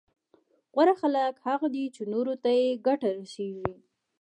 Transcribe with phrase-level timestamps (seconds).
[0.73, 3.73] غوره خلک هغه دي چي نورو ته يې ګټه رسېږي